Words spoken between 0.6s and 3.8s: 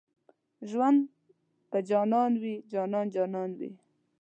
ژوند په جانان وي جانان جانان وي